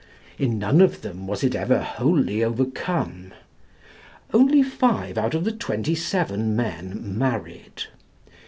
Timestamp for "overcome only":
2.43-4.63